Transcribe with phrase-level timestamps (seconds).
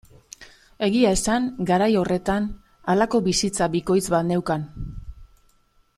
[0.87, 2.49] Egia esan garai horretan
[2.95, 4.69] halako bizitza bikoitz bat neukan.